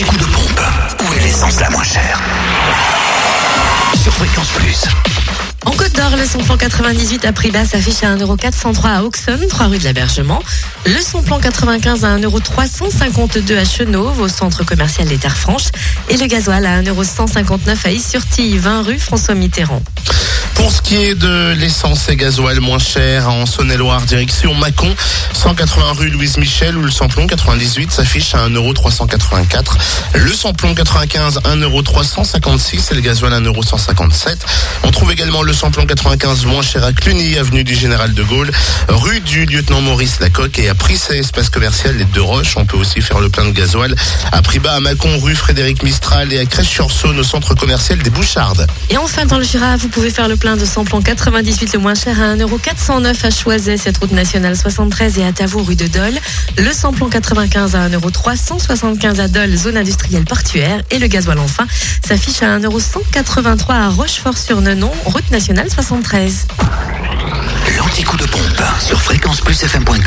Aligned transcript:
L'anti-coup 0.00 0.16
de 0.16 0.32
pompe. 0.32 0.60
Où 1.02 1.12
est 1.12 1.20
l'essence 1.20 1.60
la 1.60 1.68
moins 1.68 1.82
chère 1.82 2.18
Sur 4.02 4.14
Fréquence 4.14 4.48
Plus. 4.48 4.84
En 5.66 5.72
Côte 5.72 5.94
d'Or, 5.94 6.16
le 6.16 6.24
son-plan 6.24 6.56
98 6.56 7.26
à 7.26 7.32
prix 7.32 7.50
bas 7.50 7.66
s'affiche 7.66 8.02
à 8.02 8.16
1,403€ 8.16 8.86
à 8.86 9.04
Auxonne, 9.04 9.46
3 9.46 9.66
rue 9.66 9.78
de 9.78 9.84
l'Abergement. 9.84 10.42
Le 10.86 11.00
son-plan 11.02 11.38
95 11.38 12.04
à 12.04 12.16
1,352€ 12.16 13.58
à 13.58 13.64
Chenauve, 13.66 14.20
au 14.20 14.28
centre 14.28 14.64
commercial 14.64 15.06
des 15.06 15.18
Terres 15.18 15.36
Franches. 15.36 15.68
Et 16.08 16.16
le 16.16 16.26
gasoil 16.26 16.64
à 16.64 16.80
1,159€ 16.80 17.76
à 17.84 17.90
Is-sur-Tille, 17.90 18.56
20 18.56 18.82
rue 18.82 18.98
François 18.98 19.34
Mitterrand. 19.34 19.82
Pour 20.60 20.72
ce 20.72 20.82
qui 20.82 20.96
est 20.96 21.14
de 21.14 21.54
l'essence 21.54 22.10
et 22.10 22.16
gasoil 22.16 22.60
moins 22.60 22.78
cher 22.78 23.30
en 23.30 23.46
Saône-et-Loire, 23.46 24.02
direction 24.02 24.52
Mâcon, 24.52 24.94
180 25.32 25.92
rue 25.96 26.10
Louise 26.10 26.36
Michel, 26.36 26.76
où 26.76 26.82
le 26.82 26.90
samplon 26.90 27.26
98 27.26 27.90
s'affiche 27.90 28.34
à 28.34 28.46
1,384€. 28.46 29.78
Le 30.16 30.32
samplon 30.34 30.74
95, 30.74 31.40
1,356€ 31.44 32.92
et 32.92 32.94
le 32.94 33.00
gasoil 33.00 33.32
1,157€. 33.32 34.36
On 34.84 34.90
trouve 34.90 35.10
également 35.10 35.40
le 35.40 35.54
samplon 35.54 35.86
95 35.86 36.44
moins 36.44 36.60
cher 36.60 36.84
à 36.84 36.92
Cluny, 36.92 37.38
avenue 37.38 37.64
du 37.64 37.74
Général 37.74 38.12
de 38.12 38.22
Gaulle, 38.22 38.50
rue 38.88 39.20
du 39.20 39.46
lieutenant 39.46 39.80
Maurice 39.80 40.20
Lacocque 40.20 40.58
et 40.58 40.68
à 40.68 40.74
Prissé, 40.74 41.16
espace 41.16 41.48
commercial 41.48 41.96
Les 41.96 42.04
Deux 42.04 42.20
Roches. 42.20 42.58
On 42.58 42.66
peut 42.66 42.76
aussi 42.76 43.00
faire 43.00 43.20
le 43.20 43.30
plein 43.30 43.46
de 43.46 43.52
gasoil 43.52 43.94
à 44.30 44.42
prix 44.42 44.58
bas 44.58 44.74
à 44.74 44.80
Mâcon, 44.80 45.18
rue 45.20 45.34
Frédéric 45.34 45.82
Mistral 45.82 46.30
et 46.34 46.38
à 46.38 46.44
Crèche-sur-Saône, 46.44 47.18
au 47.18 47.24
centre 47.24 47.54
commercial 47.54 47.98
des 47.98 48.10
Bouchardes. 48.10 48.66
Et 48.90 48.98
enfin, 48.98 49.24
dans 49.24 49.38
le 49.38 49.44
Jura, 49.44 49.78
vous 49.78 49.88
pouvez 49.88 50.10
faire 50.10 50.28
le 50.28 50.36
plein 50.36 50.49
de 50.56 50.64
samplon 50.64 51.00
98 51.00 51.74
le 51.74 51.78
moins 51.78 51.94
cher 51.94 52.20
à 52.20 52.34
1,409€ 52.34 53.26
à 53.26 53.30
Choiset, 53.30 53.76
cette 53.76 53.98
route 53.98 54.12
nationale 54.12 54.56
73 54.56 55.18
et 55.18 55.24
à 55.24 55.32
Tavour, 55.32 55.66
rue 55.66 55.76
de 55.76 55.86
Dole. 55.86 56.18
Le 56.58 56.72
samplon 56.72 57.08
95 57.08 57.74
à 57.74 57.88
1,375€ 57.88 59.20
à 59.20 59.28
Dole, 59.28 59.54
zone 59.56 59.76
industrielle 59.76 60.24
portuaire. 60.24 60.82
Et 60.90 60.98
le 60.98 61.06
gasoil 61.06 61.38
enfin 61.38 61.66
s'affiche 62.06 62.42
à 62.42 62.58
1,183€ 62.58 63.70
à 63.70 63.88
Rochefort-sur-Nenon, 63.88 64.90
route 65.04 65.30
nationale 65.30 65.70
73. 65.70 66.46
L'anti-coup 67.78 68.16
de 68.16 68.26
pompe 68.26 68.62
sur 68.80 69.00
fréquenceplusfm.com. 69.00 69.99